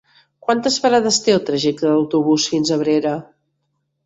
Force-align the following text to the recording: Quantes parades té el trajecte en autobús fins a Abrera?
Quantes 0.45 0.77
parades 0.85 1.19
té 1.25 1.35
el 1.35 1.43
trajecte 1.49 1.87
en 1.91 1.93
autobús 1.99 2.47
fins 2.55 2.73
a 2.73 2.79
Abrera? 2.79 3.15